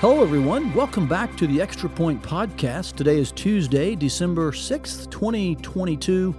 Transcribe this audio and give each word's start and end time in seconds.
Hello, 0.00 0.22
everyone. 0.22 0.72
Welcome 0.74 1.08
back 1.08 1.36
to 1.38 1.48
the 1.48 1.60
Extra 1.60 1.88
Point 1.88 2.22
Podcast. 2.22 2.94
Today 2.94 3.18
is 3.18 3.32
Tuesday, 3.32 3.96
December 3.96 4.52
6th, 4.52 5.10
2022. 5.10 6.36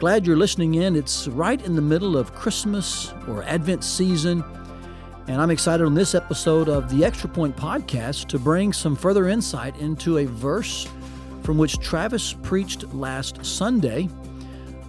Glad 0.00 0.26
you're 0.26 0.36
listening 0.36 0.74
in. 0.74 0.96
It's 0.96 1.28
right 1.28 1.64
in 1.64 1.76
the 1.76 1.82
middle 1.82 2.16
of 2.16 2.34
Christmas 2.34 3.14
or 3.28 3.44
Advent 3.44 3.84
season. 3.84 4.42
And 5.28 5.40
I'm 5.40 5.52
excited 5.52 5.86
on 5.86 5.94
this 5.94 6.16
episode 6.16 6.68
of 6.68 6.90
the 6.90 7.04
Extra 7.04 7.30
Point 7.30 7.56
Podcast 7.56 8.26
to 8.26 8.40
bring 8.40 8.72
some 8.72 8.96
further 8.96 9.28
insight 9.28 9.76
into 9.76 10.18
a 10.18 10.24
verse 10.24 10.88
from 11.44 11.58
which 11.58 11.78
Travis 11.78 12.32
preached 12.32 12.92
last 12.92 13.46
Sunday. 13.46 14.08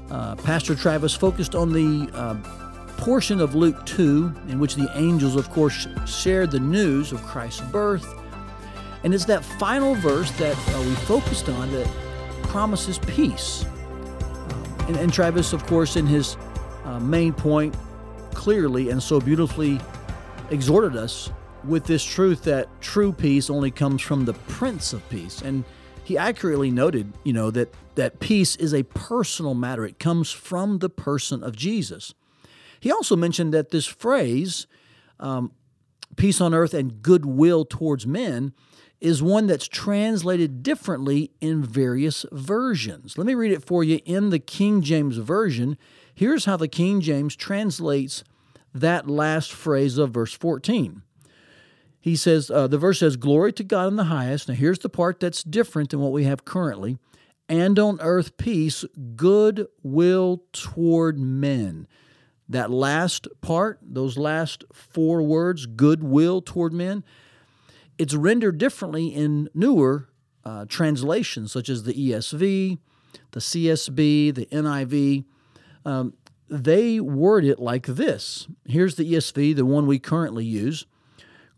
Uh, 0.10 0.36
Pastor 0.38 0.74
Travis 0.74 1.14
focused 1.14 1.54
on 1.54 1.72
the 1.72 2.10
uh, 2.16 2.34
portion 3.02 3.42
of 3.42 3.56
Luke 3.56 3.84
2 3.88 4.32
in 4.50 4.60
which 4.60 4.76
the 4.76 4.88
angels, 4.94 5.36
of 5.36 5.50
course, 5.50 5.88
shared 6.06 6.52
the 6.52 6.60
news 6.60 7.12
of 7.12 7.24
Christ's 7.24 7.62
birth. 7.62 8.08
And 9.04 9.12
it's 9.12 9.26
that 9.26 9.44
final 9.44 9.96
verse 9.96 10.30
that 10.34 10.56
uh, 10.56 10.82
we 10.84 10.94
focused 10.94 11.50
on 11.50 11.72
that 11.72 11.88
promises 12.44 13.00
peace. 13.00 13.66
Um, 13.66 14.76
and, 14.88 14.98
and, 14.98 15.12
Travis, 15.12 15.52
of 15.52 15.66
course, 15.66 15.96
in 15.96 16.06
his 16.06 16.38
uh, 16.86 17.00
main 17.00 17.34
point, 17.34 17.76
clearly 18.36 18.92
and 18.92 19.02
so 19.02 19.20
beautifully 19.20 19.80
exhorted 20.52 20.96
us 20.96 21.32
with 21.64 21.86
this 21.86 22.06
truth 22.06 22.44
that 22.44 22.68
true 22.82 23.12
peace 23.12 23.50
only 23.50 23.72
comes 23.72 24.04
from 24.04 24.26
the 24.26 24.34
Prince 24.34 24.94
of 24.94 25.08
Peace. 25.10 25.42
And 25.42 25.64
he 26.04 26.20
accurately 26.20 26.70
noted, 26.70 27.12
you 27.24 27.34
know, 27.34 27.50
that, 27.50 27.74
that 27.96 28.20
peace 28.20 28.56
is 28.58 28.76
a 28.76 28.84
personal 28.84 29.56
matter. 29.56 29.86
It 29.86 29.98
comes 29.98 30.32
from 30.32 30.78
the 30.80 30.90
person 30.90 31.44
of 31.44 31.56
Jesus. 31.56 32.14
He 32.82 32.92
also 32.92 33.16
mentioned 33.16 33.54
that 33.54 33.70
this 33.70 33.86
phrase, 33.86 34.68
um, 35.20 35.54
peace 36.18 36.42
on 36.42 36.54
earth 36.54 36.74
and 36.74 37.02
goodwill 37.02 37.64
towards 37.64 38.06
men, 38.06 38.54
is 39.00 39.24
one 39.24 39.48
that's 39.48 39.68
translated 39.68 40.64
differently 40.64 41.32
in 41.40 41.64
various 41.64 42.26
versions. 42.32 43.18
Let 43.18 43.28
me 43.28 43.36
read 43.36 43.52
it 43.52 43.66
for 43.66 43.84
you 43.84 44.00
in 44.04 44.32
the 44.32 44.40
King 44.40 44.82
James 44.82 45.18
Version. 45.18 45.78
Here's 46.14 46.46
how 46.46 46.58
the 46.58 46.68
King 46.68 47.02
James 47.02 47.36
translates 47.36 48.24
that 48.74 49.08
last 49.08 49.54
phrase 49.54 49.98
of 49.98 50.12
verse 50.12 50.34
14. 50.34 51.04
He 52.00 52.16
says, 52.16 52.50
uh, 52.50 52.68
the 52.68 52.80
verse 52.80 53.00
says, 53.00 53.16
Glory 53.16 53.54
to 53.54 53.64
God 53.64 53.90
in 53.90 53.96
the 53.96 54.06
highest. 54.06 54.50
Now, 54.50 54.56
here's 54.56 54.80
the 54.80 54.90
part 54.90 55.20
that's 55.20 55.44
different 55.44 55.92
than 55.92 56.00
what 56.00 56.12
we 56.12 56.24
have 56.24 56.46
currently. 56.46 56.98
And 57.48 57.78
on 57.78 58.00
earth, 58.02 58.38
peace, 58.38 58.86
goodwill 59.16 60.44
toward 60.52 61.20
men. 61.20 61.88
That 62.52 62.70
last 62.70 63.28
part, 63.40 63.80
those 63.82 64.18
last 64.18 64.66
four 64.74 65.22
words, 65.22 65.66
goodwill 65.66 66.42
toward 66.42 66.74
men, 66.74 67.04
it's 67.98 68.14
rendered 68.14 68.58
differently 68.58 69.08
in 69.08 69.50
newer 69.54 70.10
uh, 70.44 70.66
translations, 70.66 71.52
such 71.52 71.70
as 71.70 71.84
the 71.84 71.94
ESV, 71.94 72.78
the 73.32 73.40
CSB, 73.40 74.36
the 74.36 74.46
NIV. 74.48 75.24
Um, 75.86 76.14
they 76.50 77.00
word 77.00 77.46
it 77.46 77.60
like 77.60 77.86
this. 77.86 78.48
Here's 78.66 78.96
the 78.96 79.14
ESV, 79.14 79.56
the 79.56 79.66
one 79.66 79.88
we 79.88 79.98
currently 80.00 80.44
use 80.44 80.86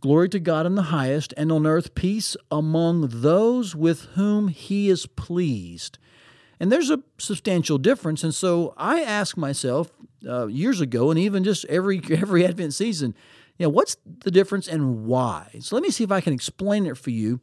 Glory 0.03 0.27
to 0.27 0.39
God 0.39 0.66
in 0.66 0.75
the 0.75 0.81
highest, 0.81 1.33
and 1.38 1.49
on 1.49 1.66
earth 1.66 1.95
peace 1.95 2.36
among 2.52 3.21
those 3.21 3.73
with 3.73 4.02
whom 4.16 4.49
he 4.49 4.89
is 4.89 5.05
pleased. 5.05 5.97
And 6.59 6.69
there's 6.69 6.89
a 6.89 7.02
substantial 7.17 7.77
difference. 7.77 8.21
And 8.21 8.36
so 8.36 8.73
I 8.75 9.02
ask 9.02 9.38
myself 9.38 9.94
uh, 10.27 10.47
years 10.47 10.81
ago, 10.81 11.09
and 11.09 11.19
even 11.19 11.43
just 11.43 11.66
every 11.66 12.02
every 12.09 12.45
Advent 12.45 12.73
season, 12.73 13.16
you 13.57 13.66
know, 13.66 13.69
what's 13.69 13.97
the 14.23 14.31
difference 14.31 14.67
and 14.67 15.05
why? 15.05 15.49
So 15.59 15.75
let 15.75 15.83
me 15.83 15.91
see 15.91 16.03
if 16.03 16.11
I 16.11 16.21
can 16.21 16.33
explain 16.33 16.85
it 16.85 16.97
for 16.97 17.11
you. 17.11 17.39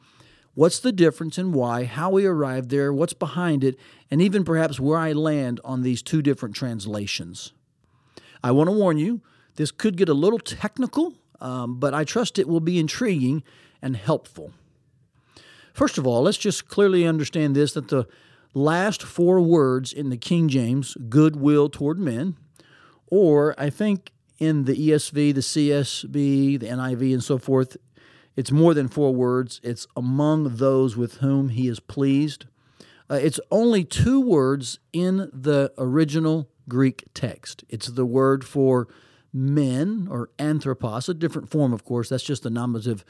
What's 0.54 0.80
the 0.80 0.92
difference 0.92 1.38
and 1.38 1.54
why? 1.54 1.84
How 1.84 2.10
we 2.10 2.26
arrived 2.26 2.70
there? 2.70 2.92
What's 2.92 3.12
behind 3.12 3.62
it? 3.62 3.78
And 4.10 4.20
even 4.20 4.44
perhaps 4.44 4.80
where 4.80 4.98
I 4.98 5.12
land 5.12 5.60
on 5.64 5.82
these 5.82 6.02
two 6.02 6.22
different 6.22 6.56
translations. 6.56 7.52
I 8.42 8.50
want 8.50 8.68
to 8.68 8.72
warn 8.76 8.98
you, 8.98 9.20
this 9.56 9.70
could 9.70 9.96
get 9.96 10.08
a 10.08 10.14
little 10.14 10.38
technical, 10.38 11.14
um, 11.40 11.78
but 11.78 11.94
I 11.94 12.04
trust 12.04 12.38
it 12.38 12.48
will 12.48 12.60
be 12.60 12.78
intriguing 12.78 13.44
and 13.80 13.96
helpful. 13.96 14.52
First 15.72 15.98
of 15.98 16.06
all, 16.06 16.22
let's 16.22 16.38
just 16.38 16.68
clearly 16.68 17.06
understand 17.06 17.54
this 17.54 17.72
that 17.74 17.88
the 17.88 18.06
last 18.52 19.02
four 19.02 19.40
words 19.40 19.92
in 19.92 20.10
the 20.10 20.16
King 20.16 20.48
James, 20.48 20.96
goodwill 21.08 21.68
toward 21.68 21.98
men, 21.98 22.36
or 23.10 23.54
I 23.58 23.70
think 23.70 24.12
in 24.38 24.64
the 24.64 24.74
ESV, 24.74 25.34
the 25.34 25.40
CSB, 25.40 26.60
the 26.60 26.66
NIV, 26.66 27.12
and 27.12 27.22
so 27.22 27.36
forth, 27.36 27.76
it's 28.36 28.50
more 28.50 28.72
than 28.72 28.88
four 28.88 29.14
words. 29.14 29.60
It's 29.62 29.86
among 29.96 30.56
those 30.56 30.96
with 30.96 31.16
whom 31.16 31.50
he 31.50 31.68
is 31.68 31.80
pleased. 31.80 32.46
Uh, 33.10 33.16
it's 33.20 33.40
only 33.50 33.84
two 33.84 34.20
words 34.20 34.78
in 34.92 35.30
the 35.32 35.72
original 35.76 36.48
Greek 36.68 37.04
text. 37.12 37.64
It's 37.68 37.88
the 37.88 38.06
word 38.06 38.44
for 38.44 38.88
men 39.32 40.08
or 40.10 40.30
anthropos, 40.38 41.08
a 41.08 41.14
different 41.14 41.50
form, 41.50 41.72
of 41.72 41.84
course. 41.84 42.08
That's 42.08 42.22
just 42.22 42.44
the 42.44 42.50
nominative 42.50 43.04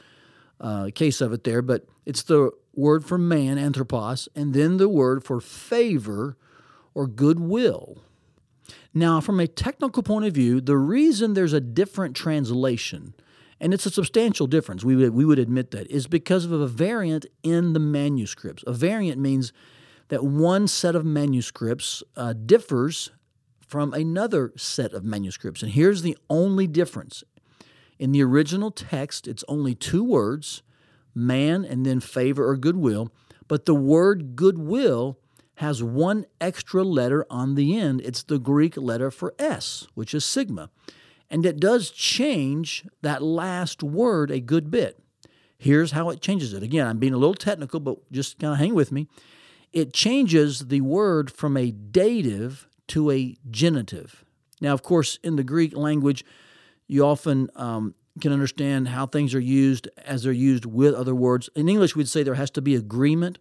uh, 0.59 0.89
case 0.93 1.21
of 1.21 1.31
it 1.33 1.43
there, 1.43 1.61
but 1.61 1.85
it's 2.05 2.23
the 2.23 2.51
word 2.73 3.05
for 3.05 3.17
man, 3.17 3.57
anthropos, 3.57 4.27
and 4.35 4.53
then 4.53 4.77
the 4.77 4.89
word 4.89 5.23
for 5.23 5.39
favor 5.39 6.37
or 6.93 7.07
goodwill. 7.07 8.03
Now, 8.93 9.21
from 9.21 9.39
a 9.39 9.47
technical 9.47 10.03
point 10.03 10.25
of 10.25 10.33
view, 10.33 10.59
the 10.59 10.77
reason 10.77 11.33
there's 11.33 11.53
a 11.53 11.61
different 11.61 12.15
translation, 12.15 13.13
and 13.59 13.73
it's 13.73 13.85
a 13.85 13.91
substantial 13.91 14.47
difference, 14.47 14.83
we 14.83 14.95
would, 14.95 15.13
we 15.13 15.23
would 15.23 15.39
admit 15.39 15.71
that, 15.71 15.89
is 15.89 16.07
because 16.07 16.45
of 16.45 16.51
a 16.51 16.67
variant 16.67 17.25
in 17.41 17.73
the 17.73 17.79
manuscripts. 17.79 18.63
A 18.67 18.73
variant 18.73 19.19
means 19.19 19.53
that 20.09 20.25
one 20.25 20.67
set 20.67 20.93
of 20.93 21.05
manuscripts 21.05 22.03
uh, 22.17 22.33
differs 22.33 23.11
from 23.65 23.93
another 23.93 24.51
set 24.57 24.91
of 24.91 25.05
manuscripts. 25.05 25.63
And 25.63 25.71
here's 25.71 26.01
the 26.01 26.17
only 26.29 26.67
difference. 26.67 27.23
In 27.97 28.11
the 28.11 28.21
original 28.21 28.71
text, 28.71 29.25
it's 29.25 29.45
only 29.47 29.73
two 29.73 30.03
words 30.03 30.63
man 31.13 31.63
and 31.63 31.85
then 31.85 31.99
favor 31.99 32.47
or 32.47 32.57
goodwill. 32.57 33.11
But 33.47 33.65
the 33.65 33.75
word 33.75 34.35
goodwill 34.35 35.17
has 35.61 35.83
one 35.83 36.25
extra 36.41 36.83
letter 36.83 37.23
on 37.29 37.53
the 37.53 37.77
end. 37.77 38.01
It's 38.01 38.23
the 38.23 38.39
Greek 38.39 38.75
letter 38.77 39.11
for 39.11 39.35
S, 39.37 39.87
which 39.93 40.15
is 40.15 40.25
sigma. 40.25 40.71
And 41.29 41.45
it 41.45 41.59
does 41.59 41.91
change 41.91 42.83
that 43.03 43.21
last 43.21 43.83
word 43.83 44.31
a 44.31 44.39
good 44.39 44.71
bit. 44.71 44.99
Here's 45.59 45.91
how 45.91 46.09
it 46.09 46.19
changes 46.19 46.53
it. 46.53 46.63
Again, 46.63 46.87
I'm 46.87 46.97
being 46.97 47.13
a 47.13 47.17
little 47.17 47.35
technical, 47.35 47.79
but 47.79 48.11
just 48.11 48.39
kind 48.39 48.53
of 48.53 48.59
hang 48.59 48.73
with 48.73 48.91
me. 48.91 49.07
It 49.71 49.93
changes 49.93 50.67
the 50.67 50.81
word 50.81 51.31
from 51.31 51.55
a 51.55 51.69
dative 51.69 52.67
to 52.87 53.11
a 53.11 53.37
genitive. 53.51 54.25
Now, 54.59 54.73
of 54.73 54.81
course, 54.81 55.19
in 55.23 55.35
the 55.35 55.43
Greek 55.43 55.77
language, 55.77 56.25
you 56.87 57.05
often 57.05 57.51
um, 57.55 57.93
can 58.19 58.33
understand 58.33 58.87
how 58.87 59.05
things 59.05 59.35
are 59.35 59.39
used 59.39 59.87
as 60.05 60.23
they're 60.23 60.33
used 60.33 60.65
with 60.65 60.95
other 60.95 61.15
words. 61.15 61.51
In 61.55 61.69
English, 61.69 61.95
we'd 61.95 62.09
say 62.09 62.23
there 62.23 62.33
has 62.33 62.51
to 62.51 62.61
be 62.63 62.73
agreement, 62.73 63.37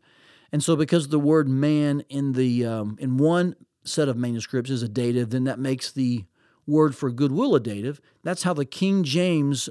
and 0.52 0.62
so 0.62 0.76
because 0.76 1.08
the 1.08 1.18
word 1.18 1.48
"man" 1.48 2.02
in 2.08 2.32
the 2.32 2.64
um, 2.64 2.96
in 3.00 3.16
one 3.16 3.56
set 3.84 4.08
of 4.08 4.16
manuscripts 4.16 4.70
is 4.70 4.82
a 4.82 4.88
dative, 4.88 5.30
then 5.30 5.44
that 5.44 5.58
makes 5.58 5.90
the 5.90 6.24
word 6.66 6.94
for 6.94 7.10
goodwill 7.10 7.54
a 7.54 7.60
dative. 7.60 8.00
That's 8.22 8.42
how 8.42 8.54
the 8.54 8.64
King 8.64 9.02
James 9.02 9.68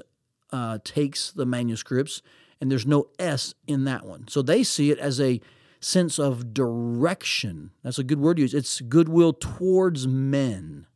uh, 0.52 0.78
takes 0.84 1.30
the 1.30 1.46
manuscripts, 1.46 2.22
and 2.60 2.70
there's 2.70 2.86
no 2.86 3.08
s 3.18 3.54
in 3.66 3.84
that 3.84 4.04
one. 4.04 4.28
So 4.28 4.42
they 4.42 4.62
see 4.62 4.90
it 4.90 4.98
as 4.98 5.20
a 5.20 5.40
sense 5.80 6.18
of 6.18 6.52
direction. 6.52 7.70
That's 7.82 7.98
a 7.98 8.04
good 8.04 8.20
word 8.20 8.36
to 8.36 8.42
use. 8.42 8.54
It's 8.54 8.80
goodwill 8.80 9.32
towards 9.32 10.06
men. 10.06 10.86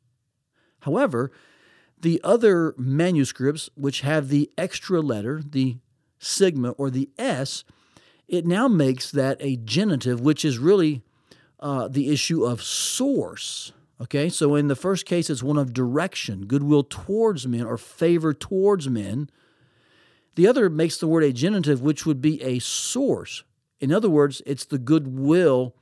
However, 0.81 1.33
the 1.99 2.21
other 2.23 2.75
manuscripts, 2.77 3.71
which 3.75 4.03
have 4.03 4.29
the 4.29 4.51
extra 4.59 5.01
letter, 5.01 5.43
the 5.43 5.79
sigma 6.19 6.71
or 6.73 6.91
the 6.91 7.09
S, 7.17 7.65
it 8.29 8.47
now 8.47 8.69
makes 8.69 9.11
that 9.11 9.37
a 9.41 9.57
genitive, 9.57 10.21
which 10.21 10.45
is 10.45 10.59
really 10.59 11.03
uh, 11.61 11.89
the 11.89 12.11
issue 12.11 12.45
of 12.45 12.63
source. 12.63 13.73
Okay, 14.01 14.29
so 14.29 14.55
in 14.55 14.69
the 14.69 14.77
first 14.77 15.07
case, 15.07 15.31
it's 15.31 15.43
one 15.43 15.57
of 15.57 15.73
direction, 15.73 16.47
goodwill 16.47 16.83
towards 16.83 17.47
men 17.47 17.65
or 17.65 17.79
favor 17.79 18.35
towards 18.35 18.89
men. 18.89 19.31
The 20.35 20.49
other 20.49 20.69
makes 20.69 20.99
the 20.99 21.07
word 21.07 21.23
a 21.23 21.33
genitive, 21.33 21.81
which 21.81 22.05
would 22.05 22.21
be 22.21 22.43
a 22.43 22.59
source. 22.59 23.45
In 23.81 23.93
other 23.93 24.11
words, 24.11 24.43
it's 24.47 24.65
the 24.65 24.79
goodwill 24.79 25.75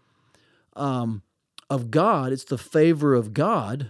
um, 0.76 1.22
of 1.70 1.90
God, 1.90 2.32
it's 2.32 2.44
the 2.44 2.58
favor 2.58 3.14
of 3.14 3.32
God. 3.32 3.88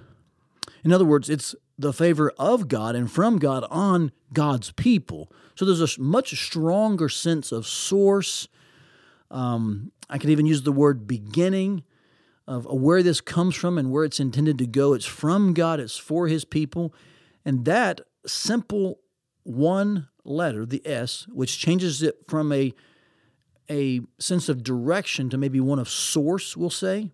In 0.85 0.93
other 0.93 1.05
words, 1.05 1.29
it's 1.29 1.55
the 1.79 1.93
favor 1.93 2.33
of 2.39 2.69
God 2.69 2.95
and 2.95 3.11
from 3.11 3.39
God 3.39 3.65
on 3.71 4.13
God's 4.33 4.73
people. 4.73 5.33
So 5.55 5.65
there's 5.65 5.99
a 5.99 6.01
much 6.01 6.31
stronger 6.31 7.09
sense 7.09 7.53
of 7.53 7.67
source. 7.67 8.49
Um, 9.31 9.93
I 10.09 10.19
could 10.19 10.31
even 10.31 10.47
use 10.47 10.63
the 10.63 10.73
word 10.73 11.07
beginning 11.07 11.85
of 12.47 12.67
where 12.67 13.03
this 13.03 13.21
comes 13.21 13.55
from 13.55 13.79
and 13.79 13.91
where 13.91 14.05
it's 14.05 14.21
intended 14.21 14.59
to 14.59 14.67
go. 14.67 14.95
It's 14.95 15.07
from 15.07 15.55
God, 15.55 15.81
it's 15.81 15.97
for 15.97 16.29
His 16.29 16.45
people. 16.45 16.95
And 17.45 17.65
that 17.65 18.01
simple 18.27 19.01
one 19.45 20.09
letter, 20.25 20.67
the 20.67 20.87
S, 20.87 21.27
which 21.33 21.59
changes 21.59 22.03
it 22.03 22.17
from 22.29 22.53
a 22.53 22.73
a 23.71 24.01
sense 24.19 24.49
of 24.49 24.63
direction 24.63 25.31
to 25.31 25.39
maybe 25.39 25.61
one 25.61 25.79
of 25.79 25.89
source, 25.89 26.57
we'll 26.57 26.69
say, 26.69 27.11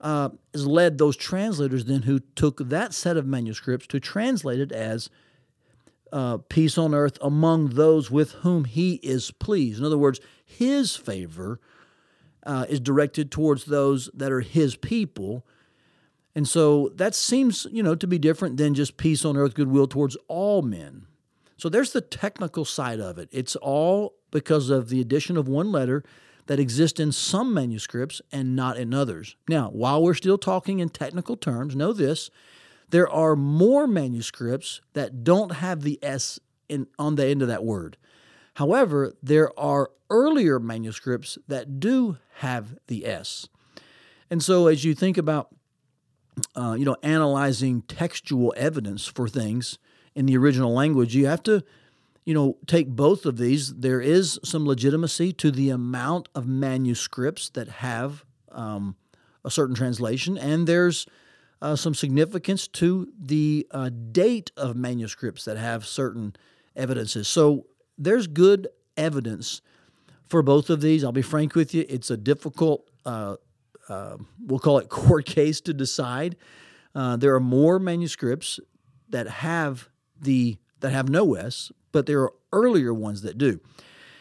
uh, 0.00 0.30
has 0.52 0.66
led 0.66 0.98
those 0.98 1.16
translators 1.16 1.84
then 1.86 2.02
who 2.02 2.20
took 2.34 2.58
that 2.68 2.92
set 2.92 3.16
of 3.16 3.26
manuscripts 3.26 3.86
to 3.86 4.00
translate 4.00 4.60
it 4.60 4.72
as 4.72 5.08
uh, 6.12 6.38
peace 6.48 6.78
on 6.78 6.94
earth 6.94 7.18
among 7.20 7.70
those 7.70 8.10
with 8.10 8.32
whom 8.32 8.64
he 8.64 8.94
is 8.96 9.30
pleased. 9.30 9.78
In 9.78 9.84
other 9.84 9.98
words, 9.98 10.20
his 10.44 10.94
favor 10.96 11.60
uh, 12.44 12.66
is 12.68 12.80
directed 12.80 13.30
towards 13.30 13.64
those 13.64 14.08
that 14.14 14.30
are 14.30 14.40
his 14.40 14.76
people. 14.76 15.44
And 16.34 16.46
so 16.46 16.90
that 16.94 17.14
seems, 17.14 17.66
you 17.72 17.82
know, 17.82 17.94
to 17.94 18.06
be 18.06 18.18
different 18.18 18.56
than 18.56 18.74
just 18.74 18.96
peace 18.96 19.24
on 19.24 19.36
earth, 19.36 19.54
goodwill 19.54 19.88
towards 19.88 20.16
all 20.28 20.62
men. 20.62 21.06
So 21.56 21.68
there's 21.68 21.92
the 21.92 22.02
technical 22.02 22.64
side 22.64 23.00
of 23.00 23.18
it. 23.18 23.28
It's 23.32 23.56
all 23.56 24.14
because 24.30 24.70
of 24.70 24.90
the 24.90 25.00
addition 25.00 25.36
of 25.36 25.48
one 25.48 25.72
letter 25.72 26.04
that 26.46 26.60
exist 26.60 27.00
in 27.00 27.12
some 27.12 27.52
manuscripts 27.52 28.20
and 28.32 28.54
not 28.54 28.76
in 28.76 28.94
others. 28.94 29.36
Now, 29.48 29.70
while 29.70 30.02
we're 30.02 30.14
still 30.14 30.38
talking 30.38 30.78
in 30.78 30.88
technical 30.88 31.36
terms, 31.36 31.74
know 31.74 31.92
this 31.92 32.30
there 32.90 33.08
are 33.08 33.34
more 33.34 33.86
manuscripts 33.86 34.80
that 34.92 35.24
don't 35.24 35.52
have 35.56 35.82
the 35.82 35.98
S 36.02 36.38
in, 36.68 36.86
on 36.98 37.16
the 37.16 37.26
end 37.26 37.42
of 37.42 37.48
that 37.48 37.64
word. 37.64 37.96
However, 38.54 39.12
there 39.22 39.58
are 39.58 39.90
earlier 40.08 40.60
manuscripts 40.60 41.36
that 41.48 41.80
do 41.80 42.18
have 42.36 42.78
the 42.86 43.06
S. 43.06 43.48
And 44.30 44.42
so 44.42 44.66
as 44.68 44.84
you 44.84 44.94
think 44.94 45.18
about 45.18 45.48
uh, 46.54 46.74
you 46.78 46.84
know 46.84 46.96
analyzing 47.02 47.82
textual 47.82 48.52
evidence 48.56 49.06
for 49.06 49.28
things 49.28 49.78
in 50.14 50.26
the 50.26 50.36
original 50.36 50.72
language, 50.72 51.14
you 51.14 51.26
have 51.26 51.42
to 51.44 51.62
you 52.26 52.34
know 52.34 52.58
take 52.66 52.88
both 52.88 53.24
of 53.24 53.38
these. 53.38 53.72
There 53.72 54.00
is 54.02 54.38
some 54.44 54.66
legitimacy 54.66 55.32
to 55.34 55.50
the 55.50 55.70
amount 55.70 56.28
of 56.34 56.46
manuscripts 56.46 57.48
that 57.50 57.68
have 57.68 58.24
um, 58.50 58.96
a 59.44 59.50
certain 59.50 59.74
translation, 59.74 60.36
and 60.36 60.66
there's 60.66 61.06
uh, 61.62 61.76
some 61.76 61.94
significance 61.94 62.66
to 62.68 63.08
the 63.18 63.66
uh, 63.70 63.90
date 64.12 64.50
of 64.56 64.76
manuscripts 64.76 65.44
that 65.46 65.56
have 65.56 65.86
certain 65.86 66.34
evidences. 66.74 67.28
So 67.28 67.66
there's 67.96 68.26
good 68.26 68.68
evidence 68.96 69.62
for 70.28 70.42
both 70.42 70.68
of 70.68 70.80
these. 70.80 71.04
I'll 71.04 71.12
be 71.12 71.22
frank 71.22 71.54
with 71.54 71.72
you; 71.72 71.86
it's 71.88 72.10
a 72.10 72.16
difficult, 72.16 72.90
uh, 73.06 73.36
uh 73.88 74.16
we'll 74.44 74.58
call 74.58 74.78
it 74.78 74.88
court 74.90 75.26
case 75.26 75.60
to 75.62 75.72
decide. 75.72 76.36
Uh, 76.92 77.16
there 77.16 77.34
are 77.34 77.40
more 77.40 77.78
manuscripts 77.78 78.58
that 79.10 79.28
have 79.28 79.88
the 80.20 80.58
that 80.86 80.92
have 80.92 81.08
no 81.08 81.34
S, 81.34 81.72
but 81.90 82.06
there 82.06 82.22
are 82.22 82.32
earlier 82.52 82.94
ones 82.94 83.22
that 83.22 83.36
do. 83.36 83.60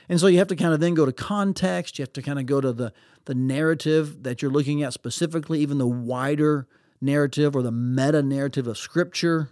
And 0.09 0.19
so 0.19 0.27
you 0.27 0.39
have 0.39 0.47
to 0.47 0.55
kind 0.55 0.73
of 0.73 0.79
then 0.79 0.93
go 0.95 1.05
to 1.05 1.11
context. 1.11 1.97
You 1.97 2.03
have 2.03 2.13
to 2.13 2.21
kind 2.21 2.39
of 2.39 2.45
go 2.45 2.59
to 2.59 2.73
the 2.73 2.91
the 3.25 3.35
narrative 3.35 4.23
that 4.23 4.41
you're 4.41 4.51
looking 4.51 4.83
at 4.83 4.93
specifically, 4.93 5.59
even 5.59 5.79
the 5.79 5.87
wider 5.87 6.67
narrative 7.01 7.55
or 7.55 7.63
the 7.63 7.71
meta 7.71 8.21
narrative 8.21 8.67
of 8.67 8.77
Scripture. 8.77 9.49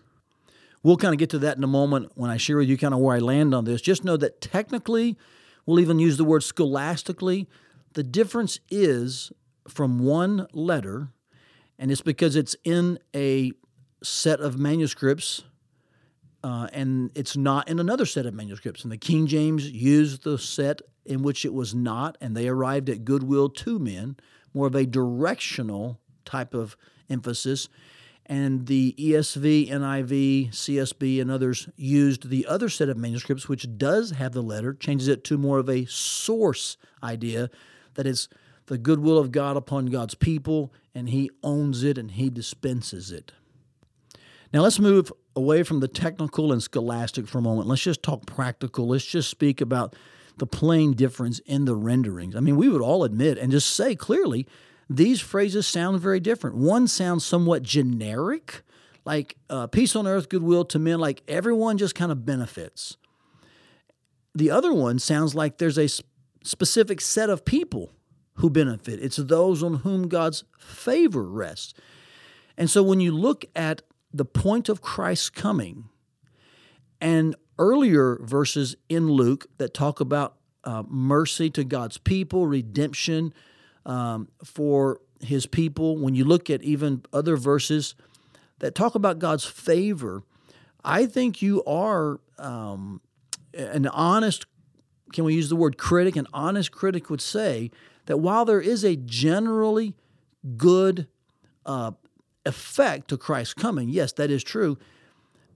We'll 0.84 0.98
kind 0.98 1.14
of 1.14 1.18
get 1.18 1.30
to 1.32 1.40
that 1.40 1.58
in 1.58 1.64
a 1.64 1.68
moment 1.68 2.12
when 2.16 2.30
I 2.30 2.38
share 2.38 2.58
with 2.58 2.68
you 2.68 2.78
kind 2.78 2.94
of 2.94 3.00
where 3.00 3.16
I 3.16 3.20
land 3.20 3.56
on 3.56 3.66
this. 3.66 3.82
Just 3.82 4.04
know 4.04 4.18
that 4.18 4.42
technically, 4.42 5.18
we'll 5.66 5.80
even 5.80 5.98
use 5.98 6.18
the 6.18 6.24
word 6.24 6.44
scholastically. 6.44 7.48
The 7.94 8.04
difference 8.04 8.60
is 8.70 9.32
from 9.68 10.00
one 10.00 10.46
letter, 10.54 11.10
and 11.80 11.92
it's 11.92 12.02
because 12.02 12.36
it's 12.36 12.56
in 12.64 13.00
a 13.16 13.54
set 14.04 14.40
of 14.40 14.60
manuscripts 14.60 15.44
uh, 16.44 16.68
and 16.74 17.12
it's 17.16 17.38
not 17.38 17.70
in 17.70 17.80
another 17.80 18.06
set 18.06 18.26
of 18.26 18.34
manuscripts. 18.34 18.84
And 18.84 18.92
the 18.92 18.98
King 18.98 19.28
James 19.28 19.70
used 19.70 20.24
the 20.24 20.38
set 20.38 20.82
in 21.06 21.24
which 21.24 21.46
it 21.46 21.54
was 21.54 21.74
not, 21.74 22.18
and 22.22 22.36
they 22.36 22.48
arrived 22.48 22.90
at 22.90 23.06
goodwill 23.06 23.50
to 23.50 23.80
men, 23.80 24.18
more 24.54 24.68
of 24.68 24.76
a 24.76 24.86
directional 24.86 26.00
type 26.26 26.54
of 26.54 26.78
emphasis 27.10 27.68
and 28.26 28.68
the 28.68 28.96
ESV, 28.98 29.70
NIV, 29.70 30.52
CSB, 30.52 31.22
and 31.22 31.30
others 31.30 31.68
used 31.76 32.30
the 32.30 32.46
other 32.46 32.70
set 32.70 32.90
of 32.90 32.98
manuscripts, 32.98 33.50
which 33.50 33.78
does 33.78 34.12
have 34.12 34.32
the 34.32 34.42
letter, 34.42 34.74
changes 34.74 35.08
it 35.08 35.24
to 35.26 35.38
more 35.38 35.60
of 35.60 35.70
a 35.70 35.86
source 35.86 36.78
idea 37.04 37.50
that 37.96 38.08
is 38.08 38.30
the 38.68 38.78
goodwill 38.78 39.18
of 39.18 39.32
God 39.32 39.58
upon 39.58 39.88
God's 39.88 40.16
people, 40.16 40.72
and 40.96 41.10
He 41.10 41.30
owns 41.44 41.84
it 41.84 41.98
and 41.98 42.12
He 42.12 42.30
dispenses 42.30 43.12
it. 43.12 43.34
Now 44.54 44.62
let's 44.62 44.80
move 44.80 45.12
away 45.36 45.64
from 45.64 45.80
the 45.80 45.88
technical 45.88 46.52
and 46.52 46.62
scholastic 46.62 47.28
for 47.28 47.40
a 47.40 47.42
moment. 47.42 47.68
Let's 47.68 47.82
just 47.82 48.04
talk 48.04 48.26
practical. 48.26 48.88
Let's 48.88 49.06
just 49.06 49.30
speak 49.30 49.62
about 49.62 49.96
the 50.38 50.46
plain 50.46 50.94
difference 50.94 51.40
in 51.40 51.66
the 51.66 51.76
renderings. 51.76 52.36
I 52.36 52.40
mean, 52.40 52.56
we 52.56 52.70
would 52.70 52.82
all 52.82 53.04
admit 53.04 53.38
and 53.38 53.52
just 53.52 53.72
say 53.76 53.96
clearly 53.96 54.48
these 54.90 55.22
phrases 55.22 55.66
sound 55.68 56.00
very 56.00 56.20
different. 56.20 56.56
One 56.56 56.88
sounds 56.88 57.26
somewhat 57.26 57.64
generic, 57.64 58.64
like 59.06 59.38
uh, 59.50 59.68
peace 59.68 59.96
on 59.96 60.08
earth, 60.08 60.30
goodwill 60.30 60.66
to 60.66 60.80
men, 60.80 61.00
like 61.00 61.24
everyone 61.28 61.78
just 61.78 61.96
kind 61.96 62.12
of 62.12 62.26
benefits. 62.26 62.98
The 64.36 64.50
other 64.50 64.74
one 64.74 65.00
sounds 65.00 65.36
like 65.36 65.58
there's 65.58 65.78
a 65.78 65.90
specific 66.44 67.00
set 67.02 67.30
of 67.30 67.46
people 67.46 67.92
who 68.36 68.50
benefit. 68.50 69.00
It's 69.02 69.18
those 69.18 69.62
on 69.62 69.76
whom 69.76 70.08
God's 70.08 70.44
favor 70.58 71.24
rests. 71.24 71.74
And 72.58 72.70
so 72.70 72.82
when 72.84 73.00
you 73.00 73.12
look 73.12 73.46
at 73.56 73.84
the 74.14 74.26
point 74.26 74.70
of 74.70 74.82
Christ's 74.82 75.30
coming 75.30 75.86
and 77.02 77.36
earlier 77.58 78.20
verses 78.22 78.76
in 78.90 79.08
Luke 79.10 79.48
that 79.58 79.74
talk 79.74 80.00
about 80.00 80.36
uh, 80.64 80.84
mercy 80.88 81.50
to 81.50 81.64
God's 81.64 81.98
people, 81.98 82.48
redemption, 82.48 83.34
um, 83.86 84.30
for 84.44 85.02
his 85.20 85.46
people. 85.46 85.98
When 85.98 86.16
you 86.16 86.24
look 86.24 86.50
at 86.50 86.62
even 86.64 87.04
other 87.12 87.36
verses 87.36 87.96
that 88.60 88.76
talk 88.76 88.96
about 88.96 89.20
God's 89.20 89.46
favor, 89.46 90.24
I 90.84 91.06
think 91.06 91.42
you 91.42 91.64
are 91.66 92.20
um, 92.38 93.02
an 93.54 93.88
honest, 93.88 94.46
can 95.12 95.24
we 95.24 95.34
use 95.34 95.50
the 95.50 95.56
word 95.56 95.78
critic? 95.78 96.16
An 96.16 96.28
honest 96.34 96.72
critic 96.72 97.10
would 97.10 97.22
say 97.22 97.72
that 98.06 98.18
while 98.18 98.46
there 98.46 98.62
is 98.62 98.84
a 98.84 98.96
generally 98.96 99.96
good 100.58 101.08
uh, 101.66 101.92
effect 102.46 103.08
to 103.10 103.18
Christ's 103.18 103.54
coming, 103.54 103.90
yes, 103.90 104.12
that 104.14 104.32
is 104.32 104.44
true. 104.44 104.78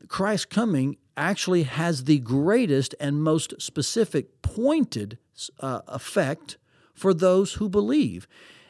Christ's 0.07 0.45
coming 0.45 0.97
actually 1.15 1.63
has 1.63 2.03
the 2.03 2.19
greatest 2.19 2.93
and 2.99 3.23
most 3.23 3.59
specific 3.61 4.41
pointed 4.41 5.17
uh, 5.59 5.81
effect 5.87 6.57
for 6.93 7.13
those 7.13 7.53
who 7.53 7.67
believe. 7.67 8.27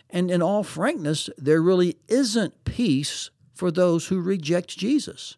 And 0.10 0.32
in 0.32 0.42
all 0.42 0.64
frankness, 0.64 1.30
there 1.38 1.62
really 1.62 1.98
isn't 2.08 2.64
peace 2.64 3.30
for 3.54 3.72
those 3.72 4.08
who 4.08 4.22
reject 4.22 4.78
Jesus. 4.78 5.36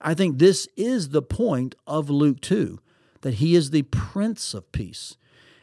I 0.00 0.14
think 0.14 0.38
this 0.38 0.68
is 0.76 1.08
the 1.08 1.22
point 1.22 1.74
of 1.86 2.10
Luke 2.10 2.40
2 2.40 2.78
that 3.22 3.34
he 3.34 3.54
is 3.54 3.70
the 3.70 3.82
Prince 3.82 4.54
of 4.54 4.70
Peace. 4.70 5.16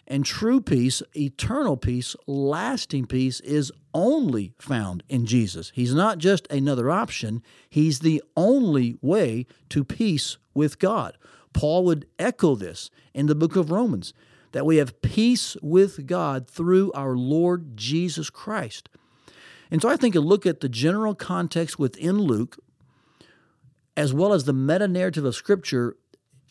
And 0.07 0.23
true 0.23 0.61
peace, 0.61 1.01
eternal 1.15 1.77
peace, 1.77 2.15
lasting 2.27 3.07
peace 3.07 3.39
is 3.39 3.71
only 3.93 4.53
found 4.59 5.03
in 5.09 5.25
Jesus. 5.25 5.71
He's 5.73 5.95
not 5.95 6.19
just 6.19 6.45
another 6.51 6.91
option, 6.91 7.41
He's 7.69 7.99
the 7.99 8.21
only 8.37 8.97
way 9.01 9.47
to 9.69 9.83
peace 9.83 10.37
with 10.53 10.79
God. 10.79 11.17
Paul 11.53 11.85
would 11.85 12.05
echo 12.19 12.55
this 12.55 12.89
in 13.13 13.27
the 13.27 13.35
book 13.35 13.55
of 13.55 13.71
Romans 13.71 14.13
that 14.51 14.65
we 14.65 14.77
have 14.77 15.01
peace 15.01 15.57
with 15.61 16.05
God 16.05 16.47
through 16.47 16.91
our 16.93 17.15
Lord 17.15 17.75
Jesus 17.75 18.29
Christ. 18.29 18.89
And 19.71 19.81
so 19.81 19.89
I 19.89 19.97
think 19.97 20.15
a 20.15 20.19
look 20.19 20.45
at 20.45 20.61
the 20.61 20.69
general 20.69 21.15
context 21.15 21.79
within 21.79 22.19
Luke, 22.19 22.57
as 23.97 24.13
well 24.13 24.33
as 24.33 24.45
the 24.45 24.53
meta 24.53 24.87
narrative 24.87 25.25
of 25.25 25.35
Scripture, 25.35 25.97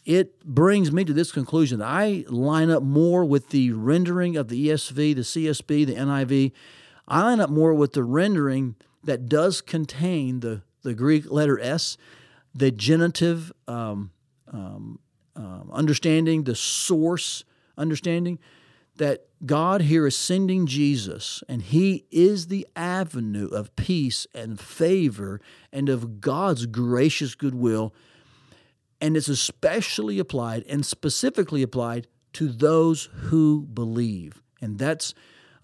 it 0.04 0.44
brings 0.44 0.92
me 0.92 1.04
to 1.04 1.12
this 1.12 1.32
conclusion. 1.32 1.80
I 1.80 2.24
line 2.28 2.70
up 2.70 2.82
more 2.82 3.24
with 3.24 3.50
the 3.50 3.72
rendering 3.72 4.36
of 4.36 4.48
the 4.48 4.68
ESV, 4.68 5.14
the 5.14 5.22
CSB, 5.22 5.86
the 5.86 5.94
NIV. 5.94 6.52
I 7.08 7.22
line 7.22 7.40
up 7.40 7.50
more 7.50 7.74
with 7.74 7.92
the 7.92 8.04
rendering 8.04 8.76
that 9.02 9.28
does 9.28 9.60
contain 9.60 10.40
the, 10.40 10.62
the 10.82 10.94
Greek 10.94 11.30
letter 11.30 11.58
S, 11.58 11.96
the 12.54 12.70
genitive 12.70 13.52
um, 13.66 14.10
um, 14.52 14.98
um, 15.36 15.70
understanding, 15.72 16.44
the 16.44 16.54
source 16.54 17.44
understanding 17.76 18.38
that 18.96 19.26
God 19.44 19.82
here 19.82 20.06
is 20.06 20.16
sending 20.16 20.66
Jesus, 20.66 21.42
and 21.48 21.60
He 21.60 22.04
is 22.10 22.46
the 22.46 22.66
avenue 22.76 23.48
of 23.48 23.74
peace 23.76 24.26
and 24.34 24.60
favor 24.60 25.40
and 25.72 25.88
of 25.88 26.20
God's 26.20 26.66
gracious 26.66 27.34
goodwill. 27.34 27.92
And 29.00 29.16
it's 29.16 29.28
especially 29.28 30.18
applied 30.18 30.64
and 30.68 30.84
specifically 30.84 31.62
applied 31.62 32.06
to 32.34 32.48
those 32.48 33.08
who 33.12 33.62
believe. 33.62 34.42
And 34.60 34.78
that's 34.78 35.14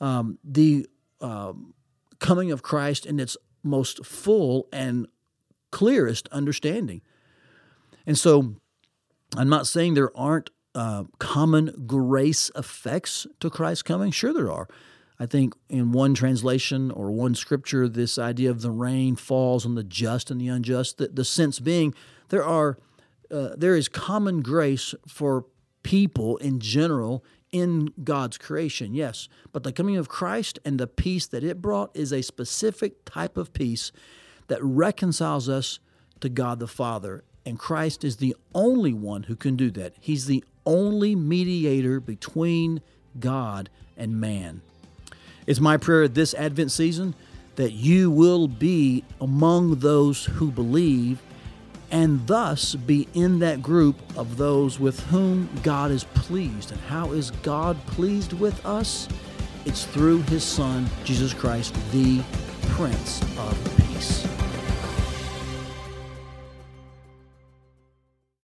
um, 0.01 0.39
the 0.45 0.87
um, 1.21 1.75
coming 2.19 2.53
of 2.53 2.63
Christ 2.63 3.07
in 3.07 3.19
its 3.19 3.37
most 3.63 4.05
full 4.05 4.69
and 4.73 5.07
clearest 5.71 6.29
understanding. 6.29 7.03
And 8.07 8.19
so 8.19 8.57
I'm 9.37 9.49
not 9.49 9.67
saying 9.67 9.95
there 9.95 10.17
aren't 10.17 10.51
uh, 10.75 11.05
common 11.19 11.85
grace 11.87 12.51
effects 12.57 13.27
to 13.41 13.51
Christ's 13.51 13.83
coming. 13.83 14.11
Sure, 14.11 14.33
there 14.33 14.51
are. 14.51 14.69
I 15.19 15.27
think 15.27 15.55
in 15.69 15.93
one 15.93 16.15
translation 16.15 16.91
or 16.91 17.11
one 17.11 17.35
scripture, 17.35 17.89
this 17.89 18.19
idea 18.19 18.51
of 18.51 18.63
the 18.63 18.71
rain 18.71 19.17
falls 19.17 19.67
on 19.67 19.75
the 19.75 19.85
just 19.85 20.31
and 20.31 20.41
the 20.41 20.49
unjust. 20.49 20.97
The, 20.97 21.09
the 21.09 21.25
sense 21.25 21.59
being 21.59 21.95
there 22.31 22.45
are 22.45 22.79
uh, 23.31 23.51
there 23.57 23.77
is 23.77 23.89
common 23.89 24.43
grace 24.43 24.95
for 25.07 25.47
people 25.83 26.37
in 26.39 26.61
general 26.61 27.25
in 27.53 27.93
God's 28.05 28.39
creation, 28.39 28.95
yes. 28.95 29.29
But 29.53 29.65
the 29.65 29.73
coming 29.73 29.97
of 29.97 30.09
Christ 30.09 30.59
and 30.65 30.79
the 30.79 30.87
peace 30.87 31.27
that 31.27 31.43
it 31.43 31.61
brought 31.61 31.91
is 31.95 32.13
a 32.13 32.23
specific 32.23 33.05
type 33.05 33.37
of 33.37 33.53
peace 33.53 33.93
that 34.49 34.63
reconciles 34.63 35.49
us 35.49 35.79
to 36.21 36.29
God 36.29 36.61
the 36.61 36.69
Father. 36.69 37.25
And 37.45 37.59
Christ 37.59 38.05
is 38.05 38.17
the 38.17 38.37
only 38.55 38.93
one 38.93 39.25
who 39.25 39.35
can 39.35 39.57
do 39.57 39.71
that. 39.73 39.95
He's 40.01 40.27
the 40.27 40.45
only 40.67 41.17
mediator 41.17 41.99
between 41.99 42.83
God 43.19 43.71
and 43.97 44.21
man. 44.21 44.61
It's 45.47 45.61
my 45.61 45.77
prayer 45.77 46.07
this 46.07 46.35
Advent 46.35 46.71
season 46.71 47.15
that 47.57 47.73
you 47.73 48.11
will 48.11 48.47
be 48.47 49.05
among 49.21 49.77
those 49.77 50.27
who 50.27 50.51
believe 50.53 51.21
and 51.91 52.27
thus 52.27 52.75
be 52.75 53.09
in 53.15 53.39
that 53.41 53.63
group 53.63 53.97
of 54.17 54.37
those 54.37 54.79
with 54.79 55.01
whom 55.07 55.49
God 55.63 55.91
is 55.91 56.05
pleased. 56.05 56.71
And 56.71 56.81
how 56.83 57.13
is 57.13 57.31
God 57.31 57.77
pleased 57.87 58.33
with 58.33 58.65
us? 58.65 59.09
It's 59.65 59.85
through 59.85 60.23
His 60.23 60.45
Son, 60.45 60.89
Jesus 61.05 61.35
Christ, 61.35 61.75
the 61.93 62.23
Prince 62.63 63.23
of 63.39 63.77
Peace. 63.77 64.40